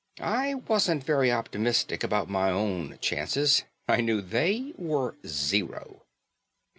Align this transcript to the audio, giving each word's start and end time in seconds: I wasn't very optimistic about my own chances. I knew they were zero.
I 0.19 0.55
wasn't 0.55 1.03
very 1.03 1.31
optimistic 1.31 2.03
about 2.03 2.27
my 2.27 2.49
own 2.49 2.97
chances. 3.01 3.65
I 3.87 4.01
knew 4.01 4.19
they 4.19 4.73
were 4.75 5.13
zero. 5.27 6.01